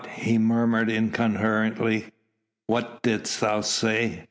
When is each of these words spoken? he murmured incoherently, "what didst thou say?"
he 0.15 0.35
murmured 0.39 0.89
incoherently, 0.89 2.07
"what 2.65 3.03
didst 3.03 3.39
thou 3.39 3.61
say?" 3.61 4.19